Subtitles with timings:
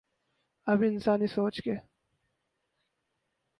[0.67, 1.75] اب انسانی سوچ کے